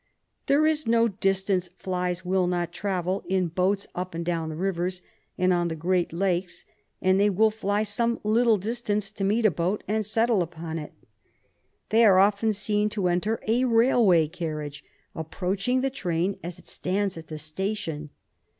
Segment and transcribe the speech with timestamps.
[0.47, 5.03] There is no distance flies will not travel in boats up and down the rivers
[5.37, 6.65] and on the great lakes,
[7.03, 10.93] and they will fly some little distance to meet a boat and settle upon it.
[11.89, 14.83] They are often seen to enter a railway carriage,
[15.13, 18.09] approaching the train as it stands at the station.